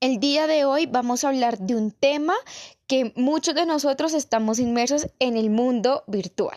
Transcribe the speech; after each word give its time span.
El 0.00 0.18
día 0.18 0.46
de 0.46 0.64
hoy 0.64 0.86
vamos 0.86 1.24
a 1.24 1.28
hablar 1.28 1.58
de 1.58 1.76
un 1.76 1.90
tema 1.90 2.34
que 2.86 3.12
muchos 3.16 3.54
de 3.54 3.66
nosotros 3.66 4.14
estamos 4.14 4.58
inmersos 4.58 5.08
en 5.18 5.36
el 5.36 5.50
mundo 5.50 6.04
virtual 6.06 6.56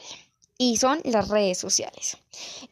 y 0.58 0.78
son 0.78 1.02
las 1.04 1.28
redes 1.28 1.58
sociales. 1.58 2.23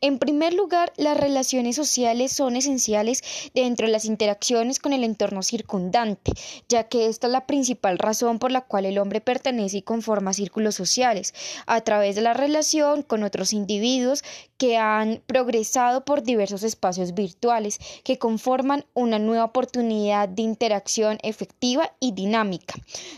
En 0.01 0.17
primer 0.17 0.53
lugar, 0.53 0.91
las 0.97 1.17
relaciones 1.17 1.75
sociales 1.75 2.31
son 2.31 2.55
esenciales 2.55 3.23
dentro 3.53 3.85
de 3.85 3.91
las 3.91 4.05
interacciones 4.05 4.79
con 4.79 4.93
el 4.93 5.03
entorno 5.03 5.43
circundante, 5.43 6.31
ya 6.67 6.85
que 6.85 7.07
esta 7.07 7.27
es 7.27 7.33
la 7.33 7.45
principal 7.45 7.97
razón 7.97 8.39
por 8.39 8.51
la 8.51 8.61
cual 8.61 8.85
el 8.85 8.97
hombre 8.97 9.21
pertenece 9.21 9.77
y 9.77 9.81
conforma 9.81 10.33
círculos 10.33 10.75
sociales, 10.75 11.33
a 11.67 11.81
través 11.81 12.15
de 12.15 12.21
la 12.21 12.33
relación 12.33 13.03
con 13.03 13.23
otros 13.23 13.53
individuos 13.53 14.23
que 14.57 14.77
han 14.77 15.23
progresado 15.25 16.05
por 16.05 16.21
diversos 16.21 16.63
espacios 16.63 17.15
virtuales 17.15 17.79
que 18.03 18.19
conforman 18.19 18.85
una 18.93 19.17
nueva 19.17 19.45
oportunidad 19.45 20.29
de 20.29 20.43
interacción 20.43 21.17
efectiva 21.23 21.91
y 21.99 22.11
dinámica. 22.11 22.75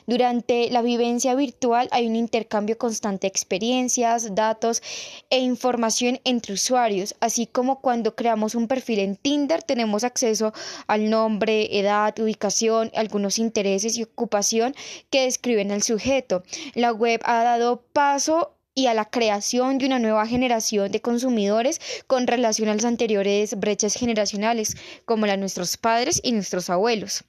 Durante 0.07 0.69
la 0.69 0.81
vivencia 0.81 1.35
virtual 1.35 1.89
hay 1.91 2.07
un 2.07 2.15
intercambio 2.15 2.77
constante 2.77 3.25
de 3.25 3.29
experiencias, 3.29 4.33
datos 4.35 4.81
e 5.29 5.39
información 5.39 6.19
entre 6.33 6.53
usuarios, 6.53 7.15
así 7.19 7.47
como 7.47 7.79
cuando 7.79 8.15
creamos 8.15 8.55
un 8.55 8.67
perfil 8.67 8.99
en 8.99 9.15
Tinder 9.15 9.63
tenemos 9.63 10.03
acceso 10.03 10.53
al 10.87 11.09
nombre, 11.09 11.79
edad, 11.79 12.17
ubicación, 12.19 12.91
algunos 12.95 13.39
intereses 13.39 13.97
y 13.97 14.03
ocupación 14.03 14.75
que 15.09 15.23
describen 15.23 15.71
al 15.71 15.83
sujeto. 15.83 16.43
La 16.73 16.91
web 16.91 17.21
ha 17.23 17.43
dado 17.43 17.81
paso 17.93 18.52
y 18.75 18.87
a 18.87 18.93
la 18.93 19.05
creación 19.05 19.77
de 19.77 19.85
una 19.85 19.99
nueva 19.99 20.25
generación 20.25 20.91
de 20.91 21.01
consumidores 21.01 21.79
con 22.07 22.27
relación 22.27 22.69
a 22.69 22.75
las 22.75 22.85
anteriores 22.85 23.59
brechas 23.59 23.93
generacionales, 23.93 24.75
como 25.05 25.25
la 25.25 25.33
de 25.33 25.39
nuestros 25.39 25.77
padres 25.77 26.19
y 26.23 26.31
nuestros 26.31 26.69
abuelos. 26.69 27.23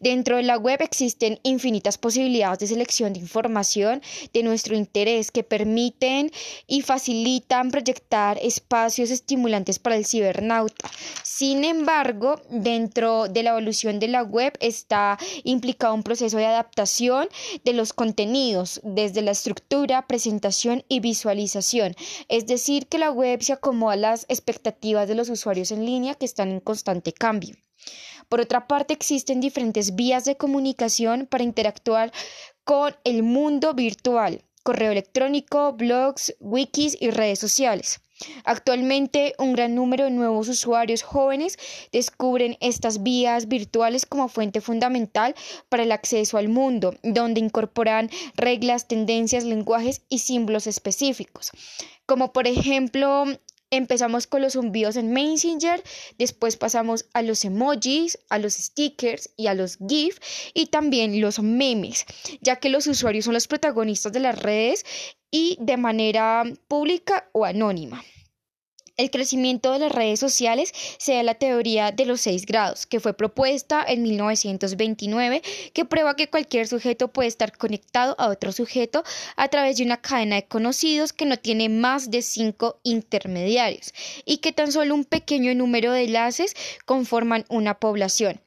Dentro 0.00 0.36
de 0.36 0.42
la 0.42 0.58
web 0.58 0.82
existen 0.82 1.40
infinitas 1.42 1.98
posibilidades 1.98 2.58
de 2.58 2.66
selección 2.66 3.12
de 3.12 3.20
información 3.20 4.02
de 4.32 4.42
nuestro 4.42 4.76
interés 4.76 5.30
que 5.30 5.42
permiten 5.42 6.30
y 6.66 6.82
facilitan 6.82 7.70
proyectar 7.70 8.38
espacios 8.42 9.10
estimulantes 9.10 9.78
para 9.78 9.96
el 9.96 10.04
cibernauta. 10.04 10.90
Sin 11.22 11.64
embargo, 11.64 12.40
dentro 12.50 13.28
de 13.28 13.42
la 13.42 13.50
evolución 13.50 13.98
de 13.98 14.08
la 14.08 14.22
web 14.22 14.52
está 14.60 15.18
implicado 15.44 15.94
un 15.94 16.02
proceso 16.02 16.36
de 16.36 16.46
adaptación 16.46 17.28
de 17.64 17.72
los 17.72 17.92
contenidos, 17.92 18.80
desde 18.82 19.22
la 19.22 19.32
estructura, 19.32 20.06
presentación, 20.06 20.73
y 20.88 21.00
visualización, 21.00 21.94
es 22.28 22.46
decir, 22.46 22.86
que 22.88 22.98
la 22.98 23.10
web 23.10 23.42
se 23.42 23.52
acomoda 23.52 23.92
a 23.92 23.96
las 23.96 24.26
expectativas 24.28 25.06
de 25.06 25.14
los 25.14 25.28
usuarios 25.28 25.70
en 25.70 25.84
línea 25.84 26.14
que 26.14 26.24
están 26.24 26.50
en 26.50 26.60
constante 26.60 27.12
cambio. 27.12 27.54
Por 28.28 28.40
otra 28.40 28.66
parte, 28.66 28.94
existen 28.94 29.40
diferentes 29.40 29.94
vías 29.94 30.24
de 30.24 30.36
comunicación 30.36 31.26
para 31.26 31.44
interactuar 31.44 32.12
con 32.64 32.96
el 33.04 33.22
mundo 33.22 33.74
virtual, 33.74 34.42
correo 34.62 34.92
electrónico, 34.92 35.74
blogs, 35.74 36.34
wikis 36.40 36.96
y 36.98 37.10
redes 37.10 37.38
sociales. 37.38 38.00
Actualmente, 38.44 39.34
un 39.38 39.52
gran 39.54 39.74
número 39.74 40.04
de 40.04 40.10
nuevos 40.10 40.48
usuarios 40.48 41.02
jóvenes 41.02 41.58
descubren 41.92 42.56
estas 42.60 43.02
vías 43.02 43.48
virtuales 43.48 44.06
como 44.06 44.28
fuente 44.28 44.60
fundamental 44.60 45.34
para 45.68 45.82
el 45.82 45.92
acceso 45.92 46.38
al 46.38 46.48
mundo, 46.48 46.94
donde 47.02 47.40
incorporan 47.40 48.10
reglas, 48.36 48.86
tendencias, 48.86 49.44
lenguajes 49.44 50.02
y 50.08 50.18
símbolos 50.18 50.66
específicos, 50.66 51.50
como 52.06 52.32
por 52.32 52.46
ejemplo 52.46 53.26
Empezamos 53.70 54.28
con 54.28 54.40
los 54.40 54.54
envíos 54.54 54.94
en 54.94 55.12
Messenger, 55.12 55.82
después 56.16 56.56
pasamos 56.56 57.06
a 57.12 57.22
los 57.22 57.44
emojis, 57.44 58.20
a 58.28 58.38
los 58.38 58.54
stickers 58.54 59.30
y 59.36 59.48
a 59.48 59.54
los 59.54 59.78
GIF 59.88 60.18
y 60.54 60.66
también 60.66 61.20
los 61.20 61.40
memes, 61.40 62.06
ya 62.40 62.56
que 62.56 62.68
los 62.68 62.86
usuarios 62.86 63.24
son 63.24 63.34
los 63.34 63.48
protagonistas 63.48 64.12
de 64.12 64.20
las 64.20 64.40
redes 64.40 64.84
y 65.32 65.56
de 65.60 65.76
manera 65.76 66.44
pública 66.68 67.28
o 67.32 67.44
anónima. 67.44 68.00
El 68.96 69.10
crecimiento 69.10 69.72
de 69.72 69.80
las 69.80 69.90
redes 69.90 70.20
sociales 70.20 70.72
se 70.98 71.14
da 71.14 71.24
la 71.24 71.34
teoría 71.34 71.90
de 71.90 72.06
los 72.06 72.20
seis 72.20 72.46
grados, 72.46 72.86
que 72.86 73.00
fue 73.00 73.12
propuesta 73.12 73.84
en 73.86 74.04
1929, 74.04 75.42
que 75.72 75.84
prueba 75.84 76.14
que 76.14 76.30
cualquier 76.30 76.68
sujeto 76.68 77.08
puede 77.08 77.28
estar 77.28 77.56
conectado 77.56 78.14
a 78.18 78.28
otro 78.28 78.52
sujeto 78.52 79.02
a 79.34 79.48
través 79.48 79.78
de 79.78 79.84
una 79.84 80.00
cadena 80.00 80.36
de 80.36 80.46
conocidos 80.46 81.12
que 81.12 81.26
no 81.26 81.36
tiene 81.36 81.68
más 81.68 82.12
de 82.12 82.22
cinco 82.22 82.78
intermediarios 82.84 83.92
y 84.24 84.36
que 84.36 84.52
tan 84.52 84.70
solo 84.70 84.94
un 84.94 85.04
pequeño 85.04 85.52
número 85.56 85.90
de 85.90 86.04
enlaces 86.04 86.54
conforman 86.84 87.46
una 87.48 87.80
población. 87.80 88.40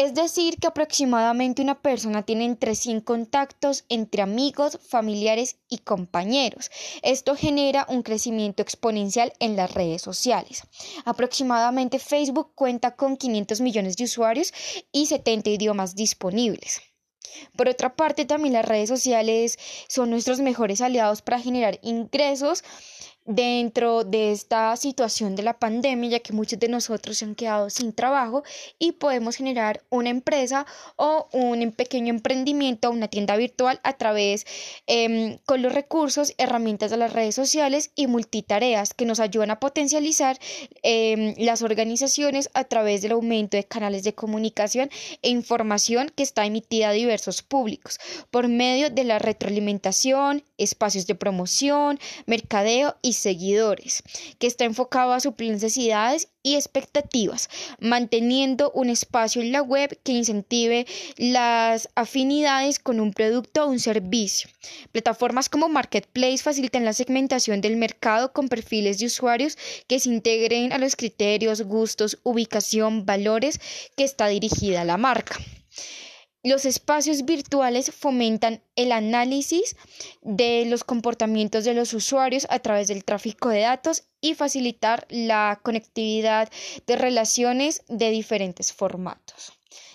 Es 0.00 0.14
decir, 0.14 0.56
que 0.56 0.66
aproximadamente 0.66 1.60
una 1.60 1.82
persona 1.82 2.22
tiene 2.22 2.46
entre 2.46 2.74
100 2.74 3.02
contactos 3.02 3.84
entre 3.90 4.22
amigos, 4.22 4.78
familiares 4.88 5.58
y 5.68 5.76
compañeros. 5.76 6.70
Esto 7.02 7.36
genera 7.36 7.84
un 7.86 8.02
crecimiento 8.02 8.62
exponencial 8.62 9.34
en 9.40 9.56
las 9.56 9.74
redes 9.74 10.00
sociales. 10.00 10.62
Aproximadamente 11.04 11.98
Facebook 11.98 12.52
cuenta 12.54 12.96
con 12.96 13.18
500 13.18 13.60
millones 13.60 13.98
de 13.98 14.04
usuarios 14.04 14.54
y 14.90 15.04
70 15.04 15.50
idiomas 15.50 15.94
disponibles. 15.94 16.80
Por 17.54 17.68
otra 17.68 17.94
parte, 17.94 18.24
también 18.24 18.54
las 18.54 18.64
redes 18.64 18.88
sociales 18.88 19.58
son 19.86 20.08
nuestros 20.08 20.40
mejores 20.40 20.80
aliados 20.80 21.20
para 21.20 21.40
generar 21.40 21.78
ingresos 21.82 22.64
dentro 23.24 24.04
de 24.04 24.32
esta 24.32 24.74
situación 24.76 25.36
de 25.36 25.42
la 25.42 25.58
pandemia, 25.58 26.10
ya 26.10 26.20
que 26.20 26.32
muchos 26.32 26.58
de 26.58 26.68
nosotros 26.68 27.18
se 27.18 27.24
han 27.24 27.34
quedado 27.34 27.70
sin 27.70 27.92
trabajo 27.92 28.42
y 28.78 28.92
podemos 28.92 29.36
generar 29.36 29.82
una 29.90 30.10
empresa 30.10 30.66
o 30.96 31.28
un 31.32 31.72
pequeño 31.72 32.10
emprendimiento, 32.10 32.90
una 32.90 33.08
tienda 33.08 33.36
virtual 33.36 33.80
a 33.82 33.92
través 33.94 34.46
eh, 34.86 35.38
con 35.46 35.62
los 35.62 35.72
recursos, 35.72 36.34
herramientas 36.38 36.90
de 36.90 36.96
las 36.96 37.12
redes 37.12 37.34
sociales 37.34 37.90
y 37.94 38.06
multitareas 38.06 38.94
que 38.94 39.04
nos 39.04 39.20
ayudan 39.20 39.50
a 39.50 39.60
potencializar 39.60 40.38
eh, 40.82 41.34
las 41.38 41.62
organizaciones 41.62 42.50
a 42.54 42.64
través 42.64 43.02
del 43.02 43.12
aumento 43.12 43.56
de 43.56 43.64
canales 43.64 44.02
de 44.02 44.14
comunicación 44.14 44.90
e 45.22 45.30
información 45.30 46.10
que 46.14 46.22
está 46.22 46.46
emitida 46.46 46.88
a 46.88 46.92
diversos 46.92 47.42
públicos 47.42 47.98
por 48.30 48.48
medio 48.48 48.90
de 48.90 49.04
la 49.04 49.18
retroalimentación, 49.18 50.44
espacios 50.58 51.06
de 51.06 51.14
promoción, 51.14 51.98
mercadeo 52.26 52.96
y 53.10 53.12
seguidores, 53.12 54.02
que 54.38 54.46
está 54.46 54.64
enfocado 54.64 55.12
a 55.12 55.20
suplir 55.20 55.52
necesidades 55.52 56.28
y 56.42 56.54
expectativas, 56.54 57.50
manteniendo 57.80 58.70
un 58.70 58.88
espacio 58.88 59.42
en 59.42 59.52
la 59.52 59.62
web 59.62 59.98
que 60.02 60.12
incentive 60.12 60.86
las 61.16 61.88
afinidades 61.94 62.78
con 62.78 63.00
un 63.00 63.12
producto 63.12 63.64
o 63.64 63.68
un 63.68 63.80
servicio. 63.80 64.48
Plataformas 64.92 65.48
como 65.48 65.68
Marketplace 65.68 66.38
facilitan 66.38 66.84
la 66.84 66.92
segmentación 66.92 67.60
del 67.60 67.76
mercado 67.76 68.32
con 68.32 68.48
perfiles 68.48 68.98
de 68.98 69.06
usuarios 69.06 69.58
que 69.86 70.00
se 70.00 70.08
integren 70.08 70.72
a 70.72 70.78
los 70.78 70.96
criterios, 70.96 71.62
gustos, 71.62 72.18
ubicación, 72.22 73.04
valores 73.04 73.60
que 73.96 74.04
está 74.04 74.28
dirigida 74.28 74.82
a 74.82 74.84
la 74.84 74.96
marca. 74.96 75.36
Los 76.42 76.64
espacios 76.64 77.26
virtuales 77.26 77.92
fomentan 77.92 78.62
el 78.74 78.92
análisis 78.92 79.76
de 80.22 80.64
los 80.66 80.84
comportamientos 80.84 81.64
de 81.64 81.74
los 81.74 81.92
usuarios 81.92 82.46
a 82.48 82.60
través 82.60 82.88
del 82.88 83.04
tráfico 83.04 83.50
de 83.50 83.60
datos 83.60 84.04
y 84.22 84.34
facilitar 84.34 85.06
la 85.10 85.60
conectividad 85.62 86.50
de 86.86 86.96
relaciones 86.96 87.82
de 87.88 88.10
diferentes 88.10 88.72
formatos. 88.72 89.52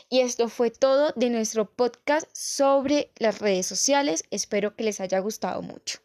Y 0.08 0.20
esto 0.20 0.48
fue 0.48 0.70
todo 0.70 1.14
de 1.16 1.32
nuestro 1.32 1.68
podcast 1.68 2.28
sobre 2.32 3.12
las 3.18 3.40
redes 3.40 3.66
sociales. 3.66 4.24
Espero 4.30 4.76
que 4.76 4.84
les 4.84 5.02
haya 5.02 5.18
gustado 5.20 5.64
mucho. 5.64 6.05